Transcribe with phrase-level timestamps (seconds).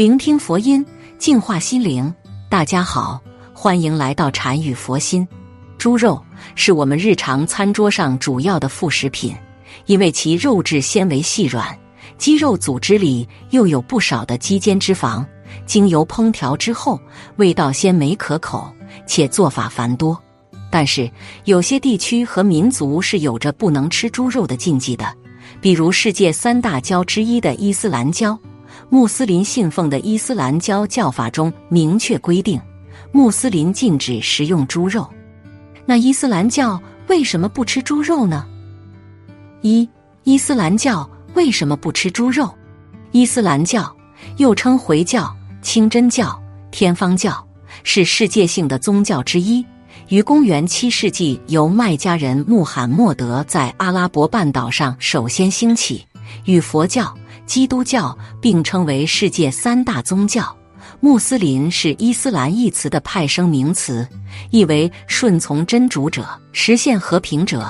[0.00, 0.82] 聆听佛音，
[1.18, 2.10] 净化心灵。
[2.48, 3.20] 大家好，
[3.52, 5.28] 欢迎来到禅语佛心。
[5.76, 6.18] 猪肉
[6.54, 9.36] 是我们日常餐桌上主要的副食品，
[9.84, 11.78] 因为其肉质纤维细软，
[12.16, 15.22] 肌肉组织里又有不少的肌间脂肪。
[15.66, 16.98] 经油烹调之后，
[17.36, 18.72] 味道鲜美可口，
[19.06, 20.18] 且做法繁多。
[20.70, 21.10] 但是
[21.44, 25.04] 有些地区和民族是有着不能吃猪肉的禁忌的，
[25.60, 28.38] 比如世界三大教之一的伊斯兰教。
[28.92, 32.60] 穆斯林信奉的伊斯兰教教法中明确规定，
[33.12, 35.08] 穆斯林禁止食用猪肉。
[35.86, 38.44] 那伊斯兰教为什么不吃猪肉呢？
[39.62, 39.88] 一、
[40.24, 42.52] 伊斯兰教为什么不吃猪肉？
[43.12, 43.96] 伊斯兰教
[44.38, 45.32] 又称回教、
[45.62, 46.36] 清真教、
[46.72, 47.46] 天方教，
[47.84, 49.64] 是世界性的宗教之一，
[50.08, 56.04] 于公元七世纪由麦加人穆罕默德在阿拉伯半岛上首先兴起，
[56.44, 57.14] 与佛教。
[57.50, 60.56] 基督教并称为世界三大宗教，
[61.00, 64.06] 穆斯林是伊斯兰一词的派生名词，
[64.52, 67.68] 意为顺从真主者、实现和平者。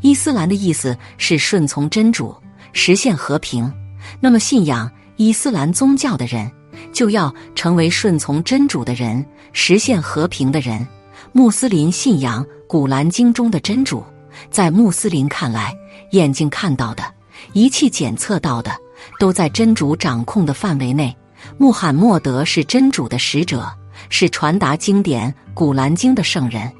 [0.00, 2.34] 伊斯兰的意思是顺从真主、
[2.72, 3.72] 实现和平。
[4.18, 6.50] 那么，信仰伊斯兰宗教的人
[6.92, 10.84] 就要成为顺从真主的人、实现和平的人。
[11.30, 14.04] 穆斯林信仰《古兰经》中的真主，
[14.50, 15.72] 在穆斯林看来，
[16.10, 17.04] 眼睛看到的、
[17.52, 18.76] 仪器检测到的。
[19.18, 21.16] 都在真主掌控的范围内。
[21.56, 23.66] 穆罕默德是真主的使者，
[24.08, 26.70] 是传达经典《古兰经》的圣人。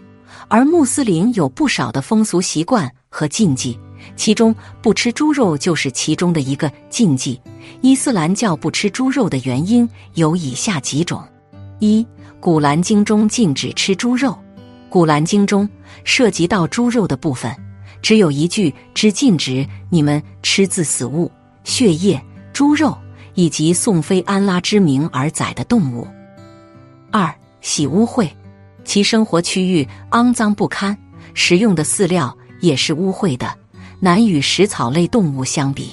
[0.49, 3.79] 而穆斯林有不少的风俗习惯和禁忌，
[4.17, 7.41] 其中不吃猪肉就是其中的一个禁忌。
[7.83, 11.23] 伊斯兰教不吃猪肉的原因有以下几种：
[11.79, 12.03] 一，
[12.41, 14.31] 《古兰经》中禁止吃猪肉，
[14.89, 15.69] 《古兰经》中
[16.05, 17.55] 涉及到猪肉的部分，
[18.03, 21.31] 只有一句之禁止你们吃自死物。
[21.65, 22.21] 血液、
[22.53, 22.97] 猪肉
[23.35, 26.07] 以及宋非安拉之名而宰的动物。
[27.11, 28.29] 二、洗污秽，
[28.85, 30.97] 其生活区域肮脏不堪，
[31.35, 33.53] 食用的饲料也是污秽的，
[33.99, 35.93] 难与食草类动物相比。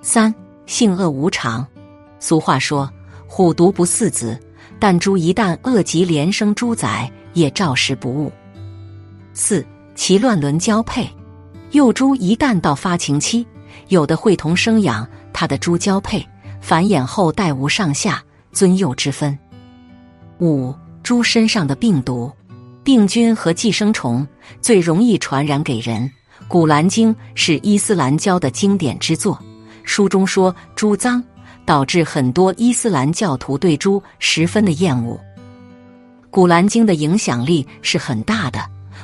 [0.00, 0.34] 三、
[0.66, 1.66] 性恶无常，
[2.18, 2.90] 俗话说
[3.26, 4.38] “虎毒不食子”，
[4.78, 8.30] 但猪一旦饿极连生猪崽，也照食不误。
[9.32, 9.64] 四、
[9.94, 11.08] 其乱伦交配，
[11.70, 13.46] 幼猪一旦到发情期。
[13.88, 16.26] 有的会同生养它的猪交配，
[16.60, 18.22] 繁衍后代无上下
[18.52, 19.38] 尊幼之分。
[20.40, 22.30] 五、猪身上的病毒、
[22.82, 24.26] 病菌和寄生虫
[24.60, 26.10] 最容易传染给人。
[26.48, 29.38] 《古兰经》是伊斯兰教的经典之作，
[29.84, 31.22] 书中说猪脏，
[31.64, 35.14] 导致很多伊斯兰教徒对猪十分的厌恶。
[36.30, 38.58] 《古兰经》的影响力是很大的，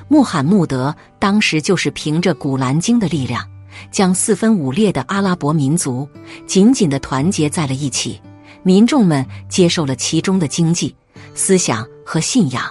[0.09, 3.49] 穆罕默德当时就是凭着《古兰经》的力量。
[3.91, 6.09] 将四分五裂的阿拉伯民族
[6.47, 8.21] 紧紧的团结在了一起，
[8.63, 10.95] 民众们接受了其中的经济、
[11.35, 12.65] 思想和信仰，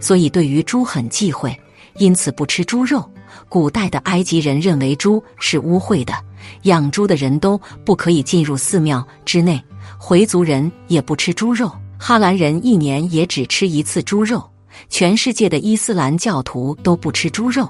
[0.00, 1.56] 所以对于猪很忌讳，
[1.96, 3.08] 因此不吃猪肉。
[3.48, 6.14] 古代的埃及人认为猪是污秽的，
[6.62, 9.62] 养猪的人都不可以进入寺庙之内。
[9.98, 14.42] 回族人也不吃猪肉，哈兰人一年也只吃一次猪肉。
[14.88, 17.68] 全世界的伊斯兰教徒都不吃猪肉。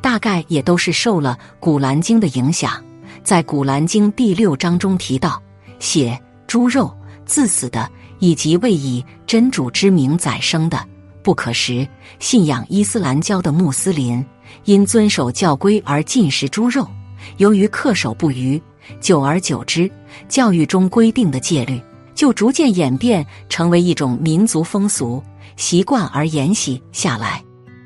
[0.00, 2.82] 大概也都是受了《古兰经》的影响，
[3.22, 5.40] 在《古兰经》第六章中提到，
[5.78, 6.94] 血、猪肉、
[7.24, 7.88] 自死的，
[8.18, 10.78] 以及未以真主之名宰生的，
[11.22, 11.86] 不可食。
[12.18, 14.24] 信仰伊斯兰教的穆斯林
[14.64, 16.86] 因遵守教规而禁食猪肉，
[17.38, 18.60] 由于恪守不渝，
[19.00, 19.90] 久而久之，
[20.28, 21.80] 教育中规定的戒律
[22.14, 25.22] 就逐渐演变成为一种民族风俗
[25.56, 27.42] 习惯而沿袭下来。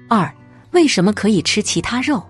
[0.09, 0.33] 二。
[0.77, 2.23] 为什么可以吃其他肉？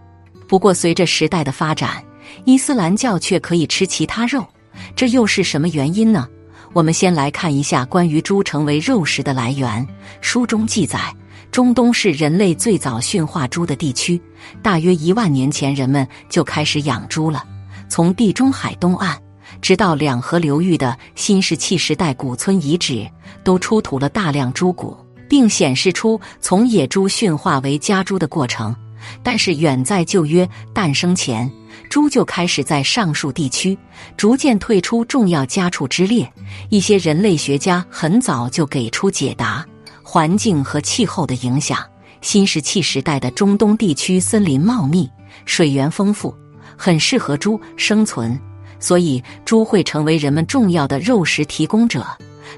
[0.47, 2.01] 不过随着时代的发展，
[2.45, 4.47] 伊斯兰教却可以吃其他肉，
[4.95, 6.29] 这又是什么原因呢？
[6.73, 9.85] 我们先来看一下关于猪成为肉食的来源。
[10.21, 11.13] 书中记载，
[11.51, 14.21] 中东是人类最早驯化猪的地区，
[14.63, 17.43] 大约一万年前，人们就开始养猪了。
[17.89, 19.21] 从地中海东岸
[19.61, 23.05] 直到两河流域的新石器时代古村遗址，
[23.43, 24.97] 都出土了大量猪骨。
[25.29, 28.75] 并显示出从野猪驯化为家猪的过程，
[29.23, 31.51] 但是远在旧约诞生前，
[31.89, 33.77] 猪就开始在上述地区
[34.17, 36.31] 逐渐退出重要家畜之列。
[36.69, 39.65] 一些人类学家很早就给出解答：
[40.03, 41.79] 环境和气候的影响。
[42.23, 45.09] 新石器时代的中东地区森林茂密，
[45.45, 46.35] 水源丰富，
[46.77, 48.37] 很适合猪生存，
[48.81, 52.05] 所以猪会成为人们重要的肉食提供者。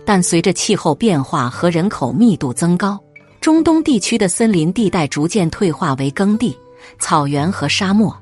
[0.05, 2.99] 但随着气候变化和人口密度增高，
[3.41, 6.57] 中东地区的森林地带逐渐退化为耕地、
[6.99, 8.17] 草原和沙漠，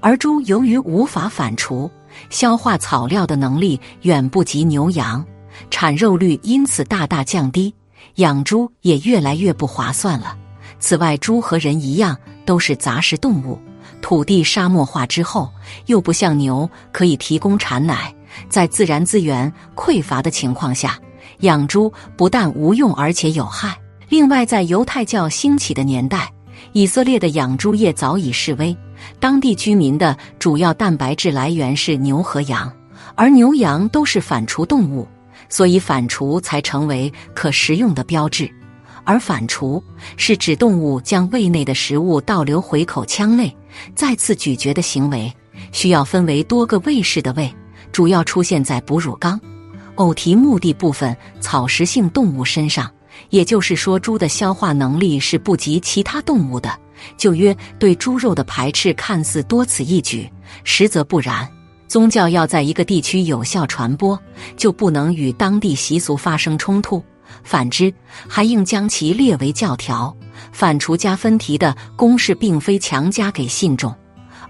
[0.00, 1.90] 而猪由于无法反刍、
[2.30, 5.24] 消化草料的能力远不及牛羊，
[5.70, 7.74] 产肉率因此大大降低，
[8.16, 10.36] 养猪也越来越不划算了。
[10.78, 13.58] 此外，猪和人一样都是杂食动物，
[14.02, 15.50] 土地沙漠化之后，
[15.86, 18.14] 又不像牛可以提供产奶，
[18.48, 20.98] 在自然资源匮乏的情况下，
[21.40, 23.76] 养猪不但无用，而且有害。
[24.08, 26.30] 另外，在犹太教兴起的年代，
[26.72, 28.76] 以色列的养猪业早已式微，
[29.18, 32.70] 当地居民的主要蛋白质来源是牛和羊，
[33.14, 35.08] 而牛羊都是反刍动物，
[35.48, 38.50] 所以反刍才成为可食用的标志。
[39.06, 39.82] 而反刍
[40.16, 43.54] 是指动物将胃内的食物倒流回口腔内，
[43.94, 45.30] 再次咀嚼的行为，
[45.72, 47.52] 需要分为多个胃室的胃，
[47.94, 49.40] 主要出现在哺乳纲、
[49.94, 52.90] 偶蹄目的部分草食性动物身上。
[53.30, 56.76] 也就是说，猪的消化能力是不及其他动物的。
[57.16, 60.28] 旧约对猪肉的排斥看似多此一举，
[60.64, 61.48] 实则不然。
[61.86, 64.18] 宗教要在一个地区有效传播，
[64.56, 67.00] 就不能与当地习俗发生冲突；
[67.44, 67.94] 反之，
[68.28, 70.14] 还应将其列为教条。
[70.50, 73.94] 反刍加分蹄的公式，并非强加给信众，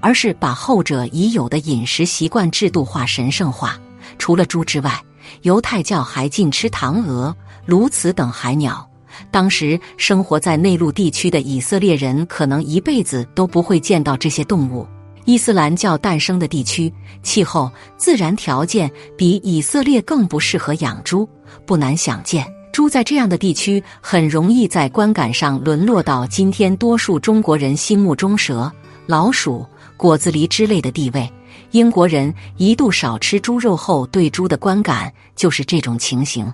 [0.04, 3.80] 而是把后者已有的饮食习惯制度化、神圣化。
[4.18, 5.02] 除了猪之外，
[5.40, 7.34] 犹太教还禁吃唐鹅。
[7.66, 8.86] 鸬鹚等海鸟，
[9.30, 14.86] 当时生活在内陆地区的以色列人可能一辈子都不会见到这些动物。
[15.24, 16.92] 伊斯兰教诞生的地区，
[17.22, 21.26] 气候、自然条件比以色列更不适合养猪，
[21.64, 28.70] 不难想见，猪在这样的地区很容易在观感上沦落到今天多数中国人心目中蛇、
[29.06, 29.66] 老鼠、
[29.96, 31.31] 果子狸之类的地位。
[31.70, 36.52] 英国人一度少吃猪肉后，对猪的观感就是这种情形。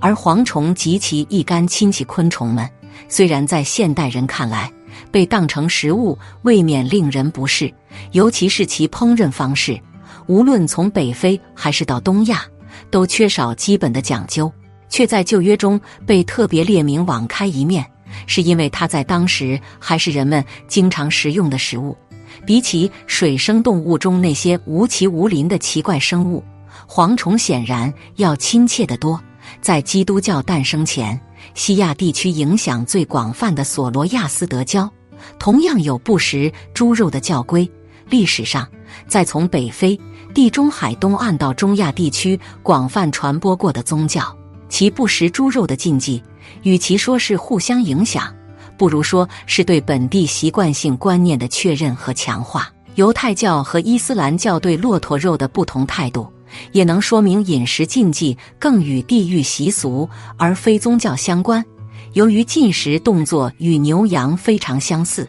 [0.00, 2.68] 而蝗虫及其一干亲戚昆虫们，
[3.08, 4.70] 虽然在现代人看来
[5.10, 7.72] 被当成食物，未免令人不适，
[8.12, 9.78] 尤其是其烹饪方式，
[10.26, 12.42] 无论从北非还是到东亚，
[12.90, 14.50] 都缺少基本的讲究，
[14.88, 17.84] 却在旧约中被特别列明网开一面，
[18.26, 21.96] 是因为它在当时还是人们经常食用的食物。
[22.46, 26.42] 比起水生动物中那些无鳍无鳞的奇怪生物，
[26.88, 29.20] 蝗虫显然要亲切得多。
[29.60, 31.18] 在基督教诞生前，
[31.54, 34.90] 西亚地区影响最广泛的索罗亚斯德教，
[35.38, 37.70] 同样有不食猪肉的教规。
[38.08, 38.68] 历史上，
[39.08, 39.98] 在从北非、
[40.34, 44.36] 地中海东岸到中亚地区广泛传播过的宗教，
[44.68, 46.22] 其不食猪肉的禁忌，
[46.62, 48.34] 与其说是互相影响，
[48.76, 52.68] 不如说是对本地习惯性观念的确认和强化。
[52.94, 56.30] 犹太教和伊斯兰教对骆驼肉的不同态度。
[56.70, 61.64] 也能说明饮食禁忌更与地域习俗而非宗教相关。
[62.12, 65.28] 由于进食动作与牛羊非常相似，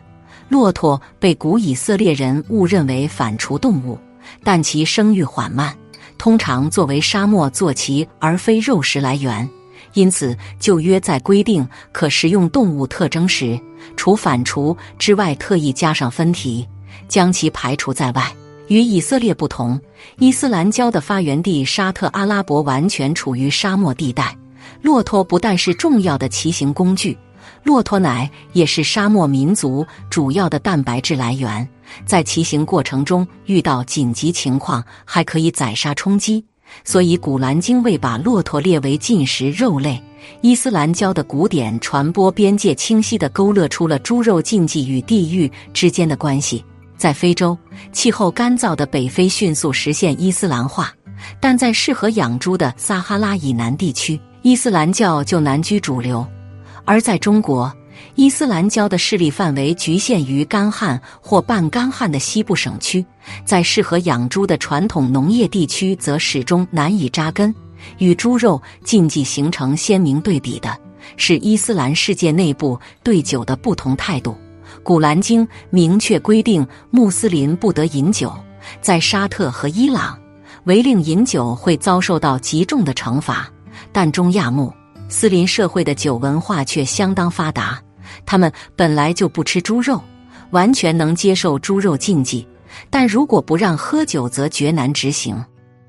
[0.50, 3.98] 骆驼被古以色列人误认为反刍动物，
[4.44, 5.76] 但其生育缓慢，
[6.18, 9.50] 通常作为沙漠坐骑而非肉食来源。
[9.96, 13.60] 因此，旧约在规定可食用动物特征时，
[13.98, 16.68] 除反刍之外，特意加上分蹄，
[17.08, 18.32] 将其排除在外。
[18.68, 19.80] 与以色列不同，
[20.18, 24.36] 伊斯兰教的发源地沙特阿拉伯完全处于沙漠地带。
[24.82, 27.18] 骆驼不但是重要的骑行工具，
[27.64, 31.68] 骆驼奶也是沙漠民族主要的蛋白质来源。
[32.06, 36.44] 在骑行过程中遇到紧急情况，还可以宰杀充饥。
[36.84, 40.02] 所以，《古兰经》未把骆驼列为禁食肉类。
[40.42, 46.64] 伊斯兰教的古典传播边界清晰地勾勒出了猪肉禁忌与地域之间的关系。
[46.98, 47.58] 在非洲，
[47.92, 50.92] 气候干燥的北非迅速实现伊斯兰化，
[51.40, 56.26] 但在适合养猪的撒哈拉以南地区，伊斯兰教就难居主流。
[56.86, 57.72] 而在中国，
[58.16, 63.06] 伊斯兰教的势力范围局限于干旱或半干旱的西部省区，
[63.44, 67.54] 在适合养猪的传统农业地区则始终难以扎根。
[67.98, 70.76] 与猪肉禁忌形成鲜明对比的
[71.18, 74.36] 是伊斯兰世界内部对酒的不同态度。
[74.82, 78.34] 古兰经明确规定，穆斯林不得饮酒。
[78.82, 80.18] 在沙特和伊朗，
[80.64, 83.52] 违令饮酒会遭受到极重的惩罚。
[83.92, 84.74] 但中亚穆
[85.10, 87.80] 斯林社会的酒文化却相当发达，
[88.26, 90.02] 他们本来就不吃猪肉，
[90.52, 92.48] 完全能接受猪肉禁忌。
[92.90, 95.42] 但如果不让喝酒，则绝难执行。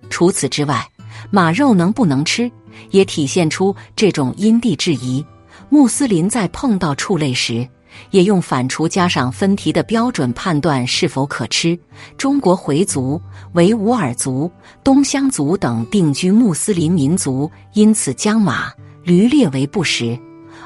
[0.08, 0.87] 除此之外，
[1.30, 2.50] 马肉能不能吃，
[2.90, 5.25] 也体现出这种因地制宜。
[5.68, 7.68] 穆斯林在碰到畜类时。
[8.11, 11.78] 也用反刍加上分蹄的标准判断是否可吃。
[12.16, 13.20] 中国回族、
[13.52, 14.50] 维吾尔族、
[14.85, 18.70] 东乡族等定居穆斯林民族因此将马、
[19.02, 20.18] 驴列为不食，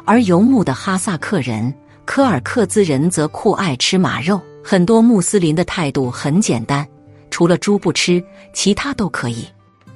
[0.05, 1.73] 而游牧的哈萨克人、
[2.05, 4.41] 柯尔克孜人则酷爱吃马肉。
[4.63, 6.87] 很多穆斯林的态度很简单，
[7.31, 9.47] 除了猪不吃，其他都可以。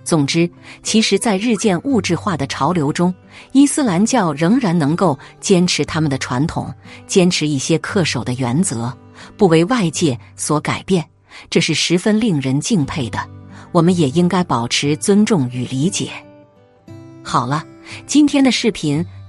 [0.02, 0.48] 总之，
[0.82, 3.14] 其实，在日渐物质化的潮流中，
[3.52, 6.72] 伊斯兰教仍然能够坚持他们的传统，
[7.06, 8.92] 坚持一些恪守的原则，
[9.36, 11.04] 不为外界所改变，
[11.48, 13.18] 这是十分令人敬佩的。
[13.72, 16.10] 我们也应该保持尊重与理解。
[17.22, 17.64] 好了，
[18.06, 19.04] 今天的视频